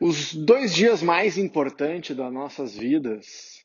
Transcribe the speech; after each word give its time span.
Os 0.00 0.34
dois 0.34 0.74
dias 0.74 1.02
mais 1.02 1.38
importantes 1.38 2.16
das 2.16 2.32
nossas 2.32 2.76
vidas. 2.76 3.64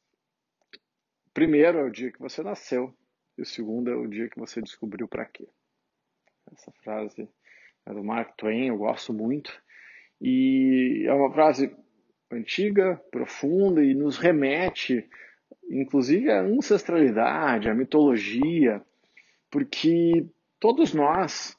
Primeiro 1.34 1.80
é 1.80 1.84
o 1.84 1.90
dia 1.90 2.12
que 2.12 2.20
você 2.20 2.44
nasceu, 2.44 2.94
e 3.36 3.42
o 3.42 3.46
segundo 3.46 3.90
é 3.90 3.96
o 3.96 4.08
dia 4.08 4.30
que 4.30 4.38
você 4.38 4.62
descobriu 4.62 5.08
para 5.08 5.26
quê. 5.26 5.48
Essa 6.52 6.72
frase 6.84 7.28
é 7.86 7.94
do 7.94 8.04
Mark 8.04 8.36
Twain, 8.38 8.68
eu 8.68 8.78
gosto 8.78 9.12
muito. 9.12 9.52
E 10.22 11.04
é 11.08 11.14
uma 11.14 11.32
frase 11.34 11.76
antiga, 12.32 13.02
profunda 13.10 13.84
e 13.84 13.96
nos 13.96 14.18
remete, 14.18 15.10
inclusive, 15.68 16.30
à 16.30 16.42
ancestralidade, 16.42 17.70
à 17.70 17.74
mitologia, 17.74 18.84
porque 19.50 20.28
todos 20.60 20.94
nós, 20.94 21.58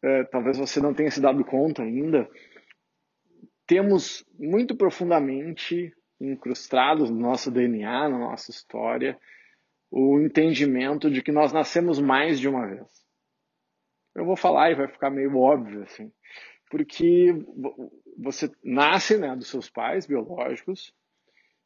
é, 0.00 0.22
talvez 0.24 0.58
você 0.58 0.80
não 0.80 0.94
tenha 0.94 1.10
se 1.10 1.20
dado 1.20 1.44
conta 1.44 1.82
ainda, 1.82 2.28
temos 3.66 4.24
muito 4.38 4.76
profundamente 4.76 5.92
incrustados 6.20 7.10
no 7.10 7.18
nosso 7.18 7.50
DNA, 7.50 8.08
na 8.08 8.18
nossa 8.18 8.50
história, 8.50 9.18
o 9.90 10.20
entendimento 10.20 11.10
de 11.10 11.22
que 11.22 11.32
nós 11.32 11.52
nascemos 11.52 12.00
mais 12.00 12.38
de 12.38 12.48
uma 12.48 12.66
vez. 12.66 12.88
Eu 14.14 14.24
vou 14.24 14.36
falar 14.36 14.70
e 14.70 14.74
vai 14.74 14.88
ficar 14.88 15.10
meio 15.10 15.36
óbvio 15.36 15.82
assim, 15.82 16.12
porque 16.70 17.34
você 18.16 18.50
nasce 18.62 19.18
né, 19.18 19.34
dos 19.34 19.48
seus 19.48 19.68
pais 19.68 20.06
biológicos, 20.06 20.94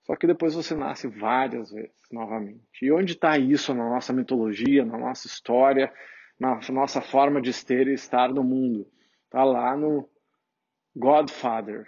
só 0.05 0.15
que 0.15 0.27
depois 0.27 0.55
você 0.55 0.75
nasce 0.75 1.09
várias 1.09 1.71
vezes 1.71 1.97
novamente. 2.11 2.63
E 2.83 2.93
onde 2.93 3.13
está 3.13 3.37
isso 3.37 3.75
na 3.75 3.89
nossa 3.89 4.13
mitologia, 4.13 4.85
na 4.85 4.97
nossa 4.97 5.27
história, 5.27 5.93
na 6.39 6.61
nossa 6.71 7.01
forma 7.01 7.41
de 7.43 7.53
ter 7.65 7.89
e 7.89 7.95
estar 7.95 8.33
no 8.33 8.45
mundo? 8.45 8.87
Está 9.25 9.43
lá 9.43 9.77
no 9.77 10.09
Godfather, 10.97 11.87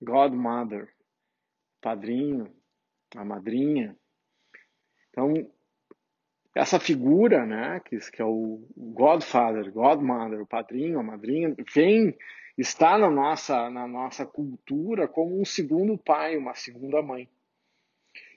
Godmother, 0.00 0.88
padrinho, 1.80 2.48
a 3.16 3.24
madrinha. 3.24 3.96
Então, 5.10 5.50
essa 6.54 6.78
figura, 6.78 7.44
né, 7.44 7.80
que, 7.80 7.98
que 7.98 8.22
é 8.22 8.24
o 8.24 8.64
Godfather, 8.76 9.72
Godmother, 9.72 10.40
o 10.40 10.46
padrinho, 10.46 11.00
a 11.00 11.02
madrinha, 11.02 11.52
vem, 11.74 12.16
está 12.56 12.96
na 12.96 13.10
nossa, 13.10 13.68
na 13.70 13.88
nossa 13.88 14.24
cultura 14.24 15.08
como 15.08 15.40
um 15.40 15.44
segundo 15.44 15.98
pai, 15.98 16.36
uma 16.36 16.54
segunda 16.54 17.02
mãe. 17.02 17.28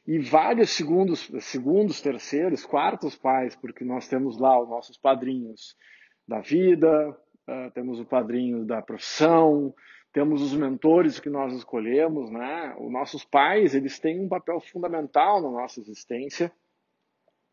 E 0.07 0.17
vários 0.17 0.71
segundos, 0.71 1.31
segundos, 1.41 2.01
terceiros, 2.01 2.65
quartos 2.65 3.15
pais, 3.15 3.55
porque 3.55 3.85
nós 3.85 4.07
temos 4.07 4.39
lá 4.39 4.59
os 4.59 4.67
nossos 4.67 4.97
padrinhos 4.97 5.77
da 6.27 6.39
vida, 6.39 7.15
uh, 7.51 7.71
temos 7.71 7.99
o 7.99 8.05
padrinho 8.05 8.65
da 8.65 8.81
profissão, 8.81 9.73
temos 10.13 10.41
os 10.41 10.53
mentores 10.53 11.19
que 11.19 11.29
nós 11.29 11.53
escolhemos, 11.53 12.29
né? 12.31 12.75
Os 12.79 12.91
nossos 12.91 13.23
pais, 13.23 13.75
eles 13.75 13.99
têm 13.99 14.19
um 14.19 14.27
papel 14.27 14.59
fundamental 14.59 15.41
na 15.41 15.49
nossa 15.49 15.79
existência, 15.79 16.51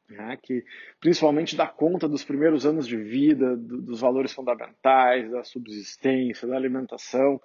né? 0.08 0.38
que 0.42 0.64
principalmente 1.00 1.56
dá 1.56 1.66
conta 1.66 2.08
dos 2.08 2.24
primeiros 2.24 2.64
anos 2.64 2.86
de 2.86 2.96
vida, 2.96 3.56
do, 3.56 3.82
dos 3.82 4.00
valores 4.00 4.32
fundamentais, 4.32 5.30
da 5.30 5.44
subsistência, 5.44 6.48
da 6.48 6.56
alimentação, 6.56 7.40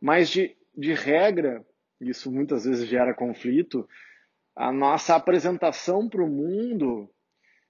mas 0.00 0.30
de, 0.30 0.56
de 0.76 0.94
regra, 0.94 1.64
isso 2.00 2.32
muitas 2.32 2.64
vezes 2.64 2.88
gera 2.88 3.14
conflito, 3.14 3.88
a 4.56 4.72
nossa 4.72 5.14
apresentação 5.14 6.08
para 6.08 6.24
o 6.24 6.28
mundo 6.28 7.08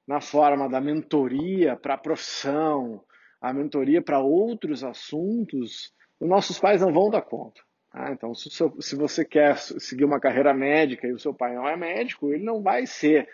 na 0.06 0.20
forma 0.20 0.68
da 0.68 0.80
mentoria 0.80 1.76
para 1.76 1.94
a 1.94 1.98
profissão, 1.98 3.04
a 3.40 3.52
mentoria 3.52 4.02
para 4.02 4.20
outros 4.20 4.84
assuntos, 4.84 5.92
os 6.20 6.28
nossos 6.28 6.58
pais 6.58 6.82
não 6.82 6.92
vão 6.92 7.10
dar 7.10 7.22
conta. 7.22 7.62
Ah, 7.92 8.12
então, 8.12 8.34
se, 8.34 8.50
seu, 8.50 8.80
se, 8.80 8.94
você 8.94 9.24
quer 9.24 9.56
seguir 9.58 10.04
uma 10.04 10.20
carreira 10.20 10.54
médica 10.54 11.08
e 11.08 11.12
o 11.12 11.18
seu 11.18 11.34
pai 11.34 11.54
não 11.54 11.66
é 11.66 11.76
médico, 11.76 12.32
ele 12.32 12.44
não 12.44 12.62
vai 12.62 12.86
ser 12.86 13.28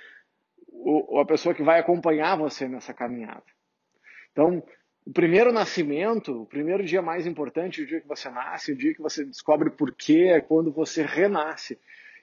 o, 0.69 1.19
a 1.19 1.27
pessoa 1.27 1.55
que 1.55 1.63
vai 1.63 1.79
acompanhar 1.79 2.39
você 2.39 2.67
nessa 2.67 2.95
caminhada. 2.95 3.45
Então, 4.33 4.63
o 5.05 5.13
primeiro 5.13 5.53
nascimento, 5.53 6.42
o 6.42 6.47
primeiro 6.47 6.85
dia 6.85 7.03
mais 7.03 7.27
importante, 7.27 7.83
o 7.83 7.86
dia 7.86 8.01
que 8.01 8.09
você 8.09 8.30
nasce, 8.30 8.73
o 8.73 8.77
dia 8.77 8.95
que 8.95 9.03
você 9.03 9.25
descobre 9.25 9.70
por 9.70 9.95
quê, 9.95 10.33
é 10.33 10.41
quando 10.41 10.73
você 10.73 11.03
renasce. 11.03 11.79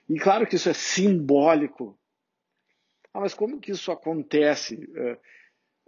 E 0.10 0.20
claro 0.20 0.48
que 0.48 0.56
isso 0.56 0.70
é 0.70 0.74
simbólico. 0.74 1.98
Ah, 3.14 3.20
mas 3.20 3.34
como 3.34 3.60
que 3.60 3.72
isso 3.72 3.92
acontece? 3.92 4.90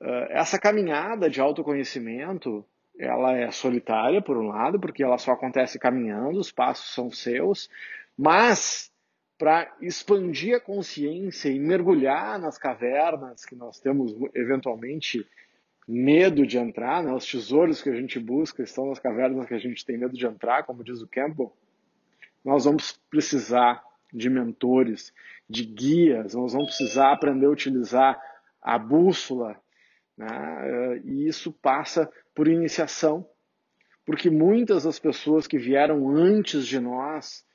Uh, 0.05 0.29
essa 0.29 0.59
caminhada 0.59 1.27
de 1.27 1.41
autoconhecimento, 1.41 2.63
ela 2.95 3.35
é 3.35 3.49
solitária, 3.49 4.21
por 4.21 4.37
um 4.37 4.49
lado, 4.49 4.79
porque 4.79 5.03
ela 5.03 5.17
só 5.17 5.31
acontece 5.31 5.79
caminhando, 5.79 6.39
os 6.39 6.51
passos 6.51 6.93
são 6.93 7.09
seus, 7.09 7.67
mas 8.15 8.91
para 9.35 9.75
expandir 9.81 10.55
a 10.55 10.59
consciência 10.59 11.49
e 11.49 11.59
mergulhar 11.59 12.37
nas 12.39 12.55
cavernas 12.55 13.45
que 13.45 13.55
nós 13.55 13.79
temos 13.79 14.13
eventualmente 14.35 15.25
medo 15.87 16.45
de 16.45 16.59
entrar, 16.59 17.03
né? 17.03 17.11
os 17.11 17.25
tesouros 17.25 17.81
que 17.81 17.89
a 17.89 17.95
gente 17.95 18.19
busca 18.19 18.61
estão 18.61 18.87
nas 18.89 18.99
cavernas 18.99 19.47
que 19.47 19.55
a 19.55 19.59
gente 19.59 19.83
tem 19.83 19.97
medo 19.97 20.15
de 20.15 20.27
entrar, 20.27 20.65
como 20.65 20.83
diz 20.83 21.01
o 21.01 21.07
Campbell, 21.07 21.51
nós 22.43 22.65
vamos 22.65 22.91
precisar 23.09 23.83
de 24.13 24.29
mentores, 24.29 25.11
de 25.49 25.65
guias, 25.65 26.35
nós 26.35 26.53
vamos 26.53 26.75
precisar 26.75 27.11
aprender 27.11 27.47
a 27.47 27.49
utilizar 27.49 28.21
a 28.61 28.77
bússola, 28.77 29.59
né? 30.17 31.01
e 31.03 31.27
isso 31.27 31.51
passa 31.51 32.11
por 32.33 32.47
iniciação, 32.47 33.27
porque 34.05 34.29
muitas 34.29 34.83
das 34.83 34.99
pessoas 34.99 35.47
que 35.47 35.57
vieram 35.57 36.09
antes 36.09 36.67
de 36.67 36.79
nós 36.79 37.45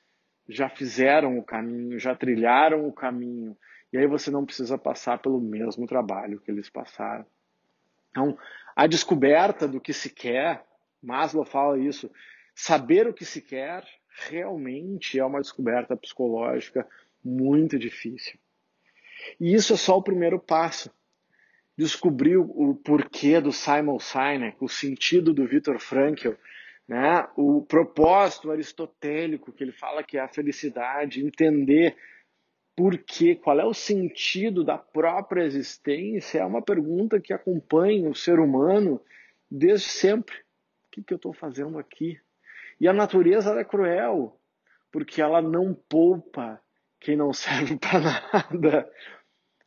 já 0.48 0.68
fizeram 0.68 1.38
o 1.38 1.44
caminho, 1.44 1.98
já 1.98 2.14
trilharam 2.14 2.86
o 2.86 2.92
caminho, 2.92 3.56
e 3.92 3.98
aí 3.98 4.06
você 4.06 4.30
não 4.30 4.44
precisa 4.44 4.76
passar 4.76 5.18
pelo 5.18 5.40
mesmo 5.40 5.86
trabalho 5.86 6.40
que 6.40 6.50
eles 6.50 6.68
passaram. 6.68 7.24
Então, 8.10 8.36
a 8.74 8.86
descoberta 8.86 9.68
do 9.68 9.80
que 9.80 9.92
se 9.92 10.10
quer, 10.10 10.64
Maslow 11.02 11.44
fala 11.44 11.78
isso, 11.78 12.10
saber 12.54 13.06
o 13.06 13.14
que 13.14 13.24
se 13.24 13.40
quer 13.40 13.84
realmente 14.28 15.18
é 15.18 15.24
uma 15.24 15.40
descoberta 15.40 15.96
psicológica 15.96 16.86
muito 17.24 17.78
difícil. 17.78 18.38
E 19.38 19.54
isso 19.54 19.72
é 19.72 19.76
só 19.76 19.96
o 19.96 20.02
primeiro 20.02 20.38
passo 20.38 20.90
descobriu 21.80 22.42
o 22.42 22.74
porquê 22.74 23.40
do 23.40 23.50
Simon 23.50 23.98
Sinek, 23.98 24.58
o 24.60 24.68
sentido 24.68 25.32
do 25.32 25.46
Viktor 25.46 25.78
Frankl, 25.78 26.32
né? 26.86 27.26
o 27.34 27.62
propósito 27.62 28.50
aristotélico 28.50 29.50
que 29.50 29.64
ele 29.64 29.72
fala 29.72 30.02
que 30.02 30.18
é 30.18 30.20
a 30.20 30.28
felicidade, 30.28 31.24
entender 31.24 31.96
por 32.76 32.98
quê, 32.98 33.34
qual 33.34 33.58
é 33.58 33.64
o 33.64 33.72
sentido 33.72 34.62
da 34.62 34.76
própria 34.76 35.42
existência, 35.42 36.40
é 36.40 36.44
uma 36.44 36.60
pergunta 36.60 37.18
que 37.18 37.32
acompanha 37.32 38.10
o 38.10 38.14
ser 38.14 38.38
humano 38.38 39.00
desde 39.50 39.88
sempre. 39.88 40.36
O 40.36 40.90
que, 40.92 41.02
que 41.02 41.14
eu 41.14 41.16
estou 41.16 41.32
fazendo 41.32 41.78
aqui? 41.78 42.20
E 42.78 42.86
a 42.86 42.92
natureza 42.92 43.58
é 43.58 43.64
cruel, 43.64 44.38
porque 44.92 45.22
ela 45.22 45.40
não 45.40 45.72
poupa 45.72 46.60
quem 47.00 47.16
não 47.16 47.32
serve 47.34 47.78
para 47.78 48.00
nada. 48.00 48.92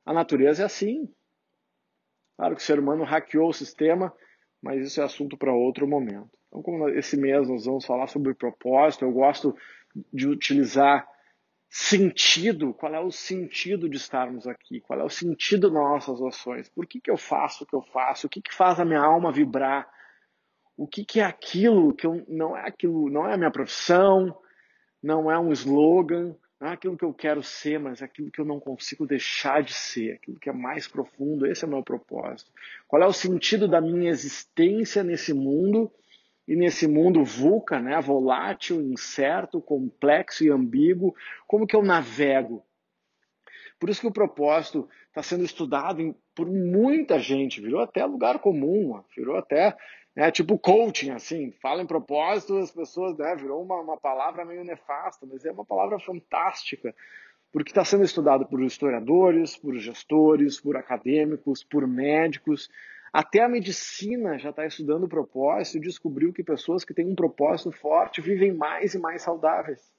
A 0.06 0.14
natureza 0.14 0.62
é 0.62 0.66
assim. 0.66 1.12
Claro 2.38 2.56
que 2.56 2.62
o 2.62 2.66
ser 2.66 2.80
humano 2.80 3.04
hackeou 3.04 3.50
o 3.50 3.54
sistema, 3.54 4.14
mas 4.62 4.86
isso 4.86 5.02
é 5.02 5.04
assunto 5.04 5.38
para 5.38 5.54
outro 5.54 5.88
momento. 5.88 6.30
Então, 6.48 6.62
como 6.62 6.90
esse 6.90 7.18
mês 7.18 7.48
nós 7.50 7.66
vamos 7.66 7.86
falar 7.86 8.08
sobre 8.08 8.34
propósito, 8.34 9.06
eu 9.06 9.12
gosto 9.12 9.56
de 10.12 10.28
utilizar 10.28 11.08
sentido, 11.70 12.72
qual 12.72 12.94
é 12.94 13.00
o 13.00 13.12
sentido 13.12 13.90
de 13.90 13.98
estarmos 13.98 14.46
aqui, 14.46 14.80
qual 14.80 15.00
é 15.00 15.04
o 15.04 15.10
sentido 15.10 15.72
das 15.72 15.74
nossas 15.74 16.22
ações, 16.22 16.70
por 16.70 16.86
que, 16.86 17.02
que 17.02 17.10
eu 17.10 17.18
faço 17.18 17.64
o 17.64 17.68
que 17.68 17.76
eu 17.76 17.82
faço, 17.82 18.28
o 18.28 18.30
que, 18.30 18.42
que 18.42 18.54
faz 18.54 18.80
a 18.80 18.86
minha 18.86 19.02
alma 19.02 19.32
vibrar, 19.32 19.90
o 20.78 20.88
que, 20.88 21.04
que 21.04 21.20
é 21.20 21.24
aquilo 21.24 21.94
que 21.94 22.06
eu, 22.06 22.24
não 22.28 22.56
é 22.56 22.68
aquilo, 22.68 23.10
não 23.10 23.28
é 23.28 23.34
a 23.34 23.38
minha 23.38 23.50
profissão, 23.50 24.38
não 25.02 25.32
é 25.32 25.40
um 25.40 25.52
slogan, 25.52 26.36
não 26.64 26.70
é 26.70 26.74
aquilo 26.76 26.96
que 26.96 27.04
eu 27.04 27.14
quero 27.14 27.44
ser, 27.44 27.78
mas 27.78 28.02
é 28.02 28.06
aquilo 28.06 28.32
que 28.32 28.40
eu 28.40 28.46
não 28.46 28.58
consigo 28.58 29.06
deixar 29.06 29.62
de 29.62 29.74
ser, 29.74 30.14
aquilo 30.14 30.40
que 30.40 30.50
é 30.50 30.54
mais 30.54 30.88
profundo. 30.88 31.46
Esse 31.46 31.66
é 31.66 31.68
o 31.68 31.70
meu 31.70 31.84
propósito. 31.84 32.50
Qual 32.88 33.04
é 33.04 33.06
o 33.06 33.12
sentido 33.12 33.68
da 33.68 33.82
minha 33.82 34.10
existência 34.10 35.04
nesse 35.04 35.34
mundo 35.34 35.92
e 36.48 36.56
nesse 36.56 36.88
mundo 36.88 37.22
VUCA, 37.22 37.82
né, 37.82 38.00
volátil, 38.00 38.82
incerto, 38.82 39.60
complexo 39.60 40.46
e 40.46 40.50
ambíguo? 40.50 41.14
Como 41.46 41.68
que 41.68 41.76
eu 41.76 41.84
navego? 41.84 42.66
Por 43.78 43.90
isso 43.90 44.00
que 44.00 44.08
o 44.08 44.14
propósito 44.14 44.88
está 45.10 45.22
sendo 45.22 45.44
estudado 45.44 46.16
por 46.34 46.50
muita 46.50 47.20
gente, 47.20 47.60
virou 47.60 47.82
até 47.82 48.06
lugar 48.06 48.40
comum, 48.40 49.04
virou 49.14 49.36
até 49.36 49.76
né? 50.16 50.32
Tipo 50.32 50.58
coaching, 50.58 51.12
assim, 51.12 51.52
fala 51.62 51.82
em 51.82 51.88
propósito, 51.88 52.58
as 52.58 52.72
pessoas, 52.72 53.18
né, 53.18 53.36
virou 53.36 53.62
uma, 53.64 53.80
uma 53.80 53.98
palavra 53.98 54.46
meio 54.46 54.64
nefasta, 54.64 55.26
mas 55.30 55.46
é 55.46 55.52
uma 55.52 55.66
palavra 55.66 56.00
fantástica, 56.00 56.96
porque 57.52 57.72
está 57.72 57.84
sendo 57.84 58.04
estudado 58.04 58.46
por 58.46 58.62
historiadores, 58.62 59.56
por 59.58 59.78
gestores, 59.78 60.60
por 60.60 60.76
acadêmicos, 60.76 61.64
por 61.64 61.88
médicos. 61.88 62.70
Até 63.12 63.44
a 63.44 63.50
medicina 63.50 64.40
já 64.40 64.50
está 64.50 64.66
estudando 64.66 65.04
o 65.04 65.10
propósito 65.10 65.78
e 65.78 65.82
descobriu 65.82 66.34
que 66.34 66.44
pessoas 66.44 66.84
que 66.84 66.96
têm 66.96 67.06
um 67.06 67.16
propósito 67.16 67.72
forte 67.72 68.22
vivem 68.22 68.52
mais 68.54 68.96
e 68.96 69.00
mais 69.00 69.22
saudáveis. 69.22 69.94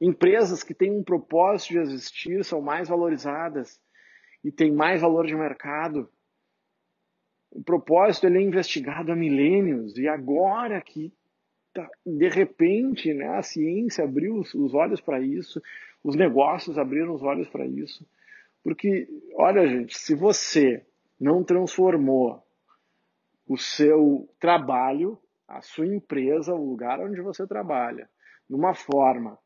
Empresas 0.00 0.62
que 0.62 0.72
têm 0.72 0.90
um 0.90 1.04
propósito 1.04 1.74
de 1.74 1.78
existir 1.78 2.42
são 2.42 2.62
mais 2.62 2.88
valorizadas 2.88 3.78
e 4.42 4.50
têm 4.50 4.72
mais 4.72 5.02
valor 5.02 5.26
de 5.26 5.34
mercado. 5.34 6.10
O 7.52 7.62
propósito 7.62 8.26
ele 8.26 8.38
é 8.38 8.42
investigado 8.42 9.12
há 9.12 9.16
milênios 9.16 9.96
e 9.96 10.08
agora 10.08 10.80
que 10.80 11.12
tá, 11.72 11.88
de 12.04 12.28
repente 12.28 13.12
né, 13.12 13.28
a 13.28 13.42
ciência 13.42 14.04
abriu 14.04 14.36
os 14.36 14.74
olhos 14.74 15.00
para 15.00 15.20
isso, 15.20 15.62
os 16.02 16.16
negócios 16.16 16.78
abriram 16.78 17.14
os 17.14 17.22
olhos 17.22 17.48
para 17.48 17.66
isso. 17.66 18.06
Porque, 18.64 19.08
olha, 19.34 19.68
gente, 19.68 19.98
se 19.98 20.14
você 20.14 20.84
não 21.20 21.44
transformou 21.44 22.42
o 23.46 23.58
seu 23.58 24.28
trabalho, 24.40 25.18
a 25.46 25.60
sua 25.60 25.86
empresa, 25.86 26.54
o 26.54 26.70
lugar 26.70 27.00
onde 27.00 27.20
você 27.20 27.46
trabalha, 27.46 28.08
numa 28.48 28.74
forma 28.74 29.38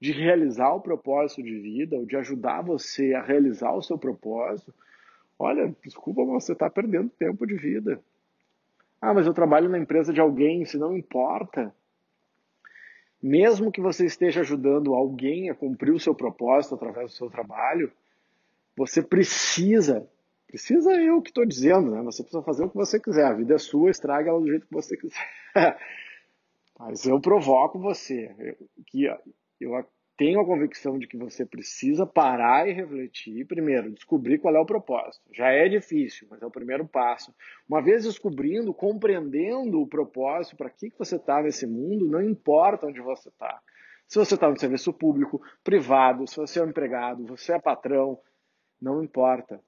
de 0.00 0.12
realizar 0.12 0.72
o 0.74 0.80
propósito 0.80 1.42
de 1.42 1.58
vida, 1.58 1.96
ou 1.96 2.04
de 2.04 2.16
ajudar 2.16 2.62
você 2.62 3.14
a 3.14 3.22
realizar 3.22 3.72
o 3.72 3.82
seu 3.82 3.98
propósito, 3.98 4.74
olha, 5.38 5.74
desculpa, 5.84 6.24
você 6.24 6.52
está 6.52 6.68
perdendo 6.70 7.10
tempo 7.10 7.46
de 7.46 7.56
vida. 7.56 8.02
Ah, 9.00 9.12
mas 9.12 9.26
eu 9.26 9.34
trabalho 9.34 9.68
na 9.68 9.78
empresa 9.78 10.12
de 10.12 10.20
alguém, 10.20 10.64
se 10.64 10.78
não 10.78 10.96
importa. 10.96 11.74
Mesmo 13.22 13.70
que 13.70 13.80
você 13.80 14.06
esteja 14.06 14.40
ajudando 14.40 14.94
alguém 14.94 15.50
a 15.50 15.54
cumprir 15.54 15.92
o 15.92 16.00
seu 16.00 16.14
propósito 16.14 16.74
através 16.74 17.10
do 17.10 17.16
seu 17.16 17.30
trabalho, 17.30 17.92
você 18.76 19.02
precisa 19.02 20.08
Precisa 20.52 20.92
eu 20.92 21.22
que 21.22 21.30
estou 21.30 21.46
dizendo, 21.46 21.90
né? 21.90 22.02
Você 22.02 22.22
precisa 22.22 22.42
fazer 22.42 22.64
o 22.64 22.68
que 22.68 22.76
você 22.76 23.00
quiser. 23.00 23.24
A 23.24 23.32
vida 23.32 23.54
é 23.54 23.58
sua, 23.58 23.90
estraga 23.90 24.28
ela 24.28 24.38
do 24.38 24.46
jeito 24.46 24.66
que 24.66 24.74
você 24.74 24.94
quiser. 24.98 25.26
Mas 26.78 27.06
eu 27.06 27.18
provoco 27.18 27.78
você. 27.78 28.30
Eu, 28.38 28.68
que 28.84 29.04
eu 29.58 29.74
tenho 30.16 30.40
a 30.40 30.44
convicção 30.44 30.98
de 30.98 31.06
que 31.06 31.16
você 31.16 31.44
precisa 31.44 32.06
parar 32.06 32.68
e 32.68 32.72
refletir. 32.72 33.46
Primeiro, 33.46 33.90
descobrir 33.92 34.38
qual 34.38 34.54
é 34.54 34.60
o 34.60 34.66
propósito. 34.66 35.24
Já 35.32 35.48
é 35.50 35.68
difícil, 35.68 36.28
mas 36.30 36.42
é 36.42 36.46
o 36.46 36.50
primeiro 36.50 36.86
passo. 36.86 37.34
Uma 37.68 37.82
vez 37.82 38.04
descobrindo, 38.04 38.74
compreendendo 38.74 39.80
o 39.80 39.86
propósito, 39.86 40.56
para 40.56 40.70
que, 40.70 40.90
que 40.90 40.98
você 40.98 41.16
está 41.16 41.42
nesse 41.42 41.66
mundo, 41.66 42.06
não 42.06 42.22
importa 42.22 42.86
onde 42.86 43.00
você 43.00 43.28
está. 43.28 43.60
Se 44.06 44.18
você 44.18 44.34
está 44.34 44.48
no 44.50 44.58
serviço 44.58 44.92
público, 44.92 45.42
privado, 45.64 46.26
se 46.26 46.36
você 46.36 46.60
é 46.60 46.62
um 46.62 46.68
empregado, 46.68 47.24
você 47.24 47.54
é 47.54 47.58
patrão, 47.58 48.18
não 48.80 49.02
importa 49.02 49.58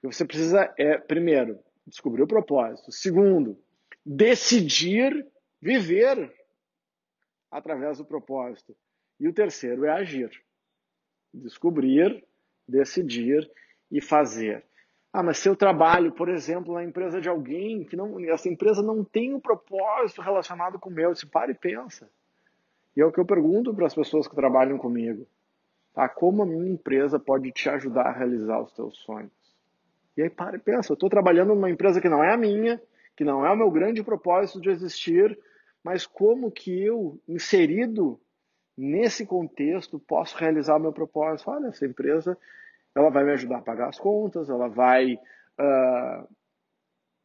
que 0.00 0.06
você 0.06 0.24
precisa 0.24 0.72
é, 0.78 0.98
primeiro, 0.98 1.58
descobrir 1.86 2.22
o 2.22 2.26
propósito. 2.26 2.92
Segundo, 2.92 3.58
decidir 4.04 5.26
viver 5.60 6.32
através 7.50 7.98
do 7.98 8.04
propósito. 8.04 8.76
E 9.18 9.28
o 9.28 9.32
terceiro 9.32 9.84
é 9.84 9.90
agir. 9.90 10.30
Descobrir, 11.32 12.24
decidir 12.68 13.50
e 13.90 14.00
fazer. 14.00 14.64
Ah, 15.12 15.22
mas 15.22 15.38
se 15.38 15.48
eu 15.48 15.56
trabalho, 15.56 16.12
por 16.12 16.28
exemplo, 16.28 16.74
na 16.74 16.84
empresa 16.84 17.20
de 17.20 17.28
alguém 17.28 17.84
que 17.84 17.96
não, 17.96 18.20
essa 18.28 18.48
empresa 18.48 18.82
não 18.82 19.02
tem 19.02 19.34
um 19.34 19.40
propósito 19.40 20.20
relacionado 20.20 20.78
com 20.78 20.90
o 20.90 20.92
meu, 20.92 21.14
se 21.14 21.26
para 21.26 21.50
e 21.50 21.54
pensa. 21.54 22.10
E 22.94 23.00
é 23.00 23.04
o 23.04 23.12
que 23.12 23.18
eu 23.20 23.24
pergunto 23.24 23.74
para 23.74 23.86
as 23.86 23.94
pessoas 23.94 24.28
que 24.28 24.34
trabalham 24.34 24.76
comigo. 24.76 25.26
Tá? 25.94 26.08
Como 26.08 26.42
a 26.42 26.46
minha 26.46 26.70
empresa 26.70 27.18
pode 27.18 27.50
te 27.52 27.68
ajudar 27.70 28.08
a 28.08 28.12
realizar 28.12 28.60
os 28.60 28.72
teus 28.72 28.98
sonhos? 28.98 29.32
E 30.16 30.22
aí 30.22 30.30
para 30.30 30.56
e 30.56 30.58
pensa, 30.58 30.92
eu 30.92 30.94
estou 30.94 31.08
trabalhando 31.08 31.54
numa 31.54 31.70
empresa 31.70 32.00
que 32.00 32.08
não 32.08 32.22
é 32.22 32.32
a 32.32 32.36
minha, 32.36 32.80
que 33.16 33.24
não 33.24 33.46
é 33.46 33.50
o 33.50 33.56
meu 33.56 33.70
grande 33.70 34.02
propósito 34.02 34.60
de 34.60 34.70
existir, 34.70 35.38
mas 35.82 36.06
como 36.06 36.50
que 36.50 36.82
eu, 36.82 37.18
inserido 37.28 38.20
nesse 38.76 39.24
contexto, 39.24 39.98
posso 39.98 40.36
realizar 40.36 40.78
meu 40.78 40.92
propósito? 40.92 41.50
Olha, 41.50 41.68
essa 41.68 41.86
empresa 41.86 42.36
ela 42.94 43.10
vai 43.10 43.24
me 43.24 43.32
ajudar 43.32 43.58
a 43.58 43.62
pagar 43.62 43.88
as 43.88 43.98
contas, 43.98 44.48
ela 44.48 44.68
vai 44.68 45.14
uh, 45.14 46.28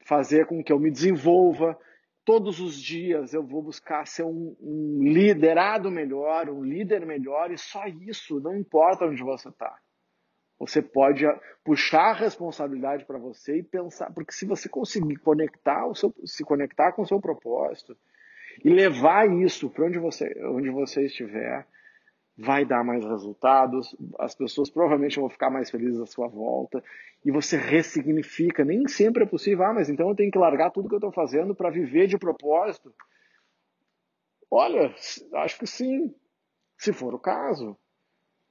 fazer 0.05 0.45
com 0.45 0.63
que 0.63 0.71
eu 0.71 0.79
me 0.79 0.91
desenvolva. 0.91 1.77
Todos 2.23 2.59
os 2.59 2.75
dias 2.75 3.33
eu 3.33 3.43
vou 3.43 3.63
buscar 3.63 4.05
ser 4.05 4.23
um, 4.23 4.55
um 4.59 4.99
liderado 5.01 5.89
melhor, 5.89 6.49
um 6.49 6.63
líder 6.63 7.05
melhor, 7.05 7.51
e 7.51 7.57
só 7.57 7.85
isso, 7.87 8.39
não 8.39 8.55
importa 8.55 9.05
onde 9.05 9.23
você 9.23 9.49
está. 9.49 9.75
Você 10.59 10.81
pode 10.81 11.25
puxar 11.63 12.11
a 12.11 12.13
responsabilidade 12.13 13.03
para 13.05 13.17
você 13.17 13.57
e 13.57 13.63
pensar, 13.63 14.13
porque 14.13 14.31
se 14.31 14.45
você 14.45 14.69
conseguir 14.69 15.15
conectar 15.17 15.87
o 15.87 15.95
seu, 15.95 16.13
se 16.23 16.43
conectar 16.43 16.91
com 16.91 17.01
o 17.01 17.07
seu 17.07 17.19
propósito 17.19 17.97
e 18.63 18.69
levar 18.69 19.29
isso 19.29 19.69
para 19.69 19.85
onde 19.85 19.99
você, 19.99 20.33
onde 20.45 20.69
você 20.69 21.05
estiver, 21.05 21.67
vai 22.37 22.65
dar 22.65 22.83
mais 22.83 23.03
resultados, 23.03 23.95
as 24.19 24.33
pessoas 24.33 24.69
provavelmente 24.69 25.19
vão 25.19 25.29
ficar 25.29 25.49
mais 25.49 25.69
felizes 25.69 25.99
à 25.99 26.05
sua 26.05 26.27
volta 26.27 26.83
e 27.23 27.31
você 27.31 27.57
ressignifica. 27.57 28.65
Nem 28.65 28.87
sempre 28.87 29.23
é 29.23 29.27
possível, 29.27 29.65
ah, 29.65 29.73
mas 29.73 29.89
então 29.89 30.09
eu 30.09 30.15
tenho 30.15 30.31
que 30.31 30.37
largar 30.37 30.71
tudo 30.71 30.87
que 30.89 30.95
eu 30.95 30.99
estou 30.99 31.11
fazendo 31.11 31.53
para 31.53 31.69
viver 31.69 32.07
de 32.07 32.17
propósito. 32.17 32.93
Olha, 34.49 34.93
acho 35.35 35.59
que 35.59 35.67
sim, 35.67 36.13
se 36.77 36.91
for 36.91 37.13
o 37.13 37.19
caso. 37.19 37.77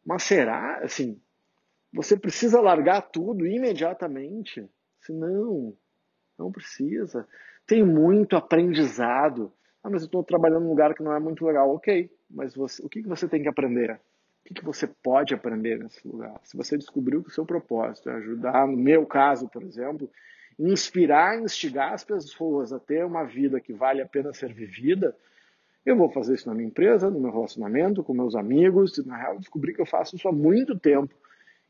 Mas 0.05 0.23
será, 0.23 0.79
assim, 0.79 1.21
você 1.93 2.17
precisa 2.17 2.61
largar 2.61 3.03
tudo 3.03 3.47
imediatamente. 3.47 4.69
Senão, 5.01 5.77
não 6.39 6.51
precisa. 6.51 7.29
Tem 7.67 7.85
muito 7.85 8.37
aprendizado. 8.37 9.53
Ah, 9.83 9.89
mas 9.91 10.03
eu 10.03 10.07
estou 10.07 10.23
trabalhando 10.23 10.63
num 10.65 10.71
lugar 10.71 10.95
que 10.95 11.03
não 11.03 11.15
é 11.15 11.19
muito 11.21 11.45
legal. 11.45 11.71
Ok, 11.75 12.11
mas 12.31 12.55
você, 12.55 12.85
o 12.85 12.89
que, 12.89 13.03
que 13.03 13.09
você 13.09 13.29
tem 13.29 13.43
que 13.43 13.49
aprender? 13.49 13.93
O 13.93 14.45
que, 14.45 14.55
que 14.55 14.65
você 14.65 14.87
pode 14.87 15.35
aprender 15.35 15.79
nesse 15.79 16.07
lugar? 16.07 16.39
Se 16.43 16.57
você 16.57 16.77
descobriu 16.77 17.23
que 17.23 17.31
o 17.31 17.33
seu 17.33 17.47
propósito 17.47 18.11
é 18.11 18.15
ajudar, 18.15 18.67
no 18.67 18.77
meu 18.77 19.07
caso, 19.07 19.49
por 19.49 19.63
exemplo, 19.63 20.11
inspirar, 20.59 21.41
instigar 21.41 21.93
as 21.93 22.05
pessoas 22.05 22.73
a 22.73 22.79
ter 22.79 23.05
uma 23.05 23.25
vida 23.25 23.61
que 23.61 23.73
vale 23.73 24.03
a 24.03 24.07
pena 24.07 24.33
ser 24.35 24.53
vivida, 24.53 25.17
eu 25.85 25.97
vou 25.97 26.11
fazer 26.11 26.35
isso 26.35 26.49
na 26.49 26.55
minha 26.55 26.69
empresa, 26.69 27.11
no 27.11 27.21
meu 27.21 27.31
relacionamento, 27.33 28.05
com 28.05 28.13
meus 28.13 28.35
amigos. 28.35 29.05
Na 29.07 29.17
real, 29.17 29.39
descobri 29.39 29.75
que 29.75 29.81
eu 29.81 29.87
faço 29.87 30.17
isso 30.17 30.29
há 30.29 30.33
muito 30.33 30.79
tempo. 30.79 31.15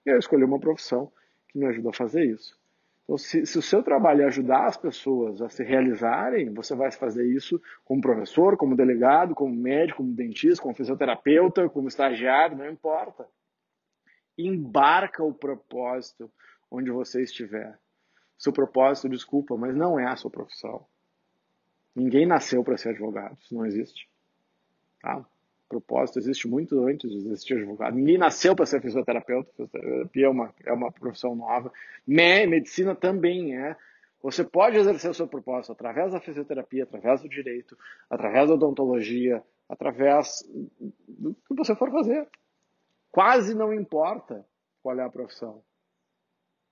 E 0.04 0.10
eu 0.10 0.18
escolhi 0.18 0.44
uma 0.44 0.58
profissão 0.58 1.10
que 1.48 1.58
me 1.58 1.66
ajuda 1.66 1.90
a 1.90 1.92
fazer 1.92 2.24
isso. 2.24 2.59
Então, 3.10 3.18
se, 3.18 3.44
se, 3.44 3.58
o 3.58 3.62
seu 3.62 3.82
trabalho 3.82 4.22
é 4.22 4.26
ajudar 4.26 4.66
as 4.66 4.76
pessoas 4.76 5.42
a 5.42 5.48
se 5.48 5.64
realizarem, 5.64 6.54
você 6.54 6.76
vai 6.76 6.92
fazer 6.92 7.26
isso 7.26 7.60
como 7.84 8.00
professor, 8.00 8.56
como 8.56 8.76
delegado, 8.76 9.34
como 9.34 9.52
médico, 9.52 9.96
como 9.96 10.14
dentista, 10.14 10.62
como 10.62 10.76
fisioterapeuta, 10.76 11.68
como 11.68 11.88
estagiário, 11.88 12.56
não 12.56 12.70
importa. 12.70 13.26
Embarca 14.38 15.24
o 15.24 15.34
propósito 15.34 16.30
onde 16.70 16.92
você 16.92 17.20
estiver. 17.20 17.76
Seu 18.38 18.52
propósito, 18.52 19.08
desculpa, 19.08 19.56
mas 19.56 19.74
não 19.74 19.98
é 19.98 20.06
a 20.06 20.14
sua 20.14 20.30
profissão. 20.30 20.86
Ninguém 21.96 22.24
nasceu 22.24 22.62
para 22.62 22.76
ser 22.76 22.90
advogado, 22.90 23.36
isso 23.40 23.52
não 23.52 23.66
existe. 23.66 24.08
Tá? 25.02 25.26
Propósito 25.70 26.18
existe 26.18 26.48
muito 26.48 26.84
antes 26.84 27.08
de 27.08 27.16
existir 27.16 27.54
advogado. 27.54 27.94
Ninguém 27.94 28.18
nasceu 28.18 28.56
para 28.56 28.66
ser 28.66 28.82
fisioterapeuta, 28.82 29.50
fisioterapia 29.52 30.26
é 30.26 30.28
uma, 30.28 30.54
é 30.66 30.72
uma 30.72 30.90
profissão 30.90 31.36
nova. 31.36 31.72
medicina 32.06 32.94
também 32.94 33.56
é. 33.56 33.76
Você 34.20 34.44
pode 34.44 34.76
exercer 34.76 35.10
o 35.10 35.14
seu 35.14 35.26
propósito 35.26 35.72
através 35.72 36.12
da 36.12 36.20
fisioterapia, 36.20 36.82
através 36.82 37.22
do 37.22 37.28
direito, 37.28 37.78
através 38.10 38.48
da 38.48 38.54
odontologia, 38.54 39.42
através 39.68 40.42
do 41.08 41.34
que 41.34 41.54
você 41.54 41.74
for 41.74 41.90
fazer. 41.90 42.28
Quase 43.10 43.54
não 43.54 43.72
importa 43.72 44.44
qual 44.82 44.98
é 44.98 45.04
a 45.04 45.08
profissão. 45.08 45.62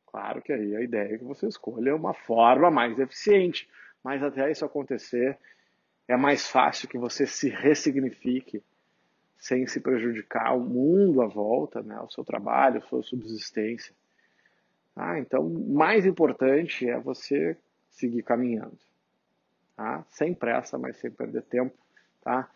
Claro 0.07 0.43
que 0.43 0.53
aí 0.53 0.75
a 0.75 0.83
ideia 0.83 1.15
é 1.15 1.19
que 1.19 1.25
você 1.25 1.47
escolha 1.47 1.95
uma 1.95 2.13
forma 2.13 2.71
mais 2.71 2.99
eficiente, 2.99 3.69
mas 4.03 4.23
até 4.23 4.51
isso 4.51 4.65
acontecer, 4.65 5.39
é 6.07 6.17
mais 6.17 6.49
fácil 6.49 6.89
que 6.89 6.99
você 6.99 7.27
se 7.27 7.49
ressignifique 7.49 8.63
sem 9.39 9.67
se 9.67 9.81
prejudicar 9.81 10.57
o 10.57 10.61
mundo 10.61 11.23
à 11.23 11.27
volta, 11.27 11.81
né, 11.83 11.99
o 12.01 12.11
seu 12.11 12.25
trabalho, 12.25 12.79
a 12.79 12.83
sua 12.83 13.03
subsistência. 13.03 13.95
Ah, 14.95 15.19
então, 15.19 15.49
mais 15.49 16.05
importante 16.05 16.89
é 16.89 16.99
você 16.99 17.57
seguir 17.89 18.23
caminhando, 18.25 18.77
tá? 19.77 20.05
sem 20.11 20.35
pressa, 20.35 20.77
mas 20.77 20.97
sem 20.97 21.09
perder 21.09 21.43
tempo. 21.43 21.77
Tá? 22.21 22.51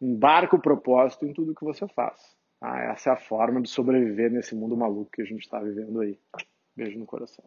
Embarca 0.00 0.56
o 0.56 0.60
propósito 0.60 1.26
em 1.26 1.34
tudo 1.34 1.54
que 1.54 1.64
você 1.64 1.86
faz. 1.88 2.34
Tá? 2.58 2.78
Essa 2.84 3.10
é 3.10 3.12
a 3.12 3.16
forma 3.16 3.60
de 3.60 3.68
sobreviver 3.68 4.30
nesse 4.30 4.54
mundo 4.54 4.74
maluco 4.74 5.10
que 5.12 5.20
a 5.20 5.26
gente 5.26 5.42
está 5.42 5.60
vivendo 5.60 6.00
aí. 6.00 6.18
Beijo 6.74 6.98
no 6.98 7.04
coração. 7.04 7.44